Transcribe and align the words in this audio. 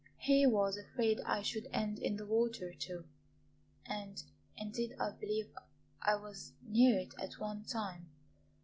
He 0.17 0.47
was 0.47 0.77
afraid 0.77 1.21
I 1.27 1.43
should 1.43 1.67
end 1.71 1.99
in 1.99 2.15
the 2.15 2.25
water, 2.25 2.73
too; 2.73 3.05
and 3.85 4.19
indeed 4.55 4.95
I 4.99 5.11
believe 5.11 5.51
I 6.01 6.15
was 6.15 6.53
near 6.63 6.97
it 6.97 7.13
at 7.21 7.37
one 7.37 7.65
time. 7.65 8.09